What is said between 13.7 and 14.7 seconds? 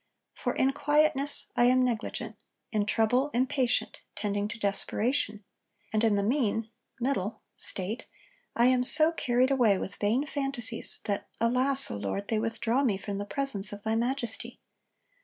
of thy Majesty.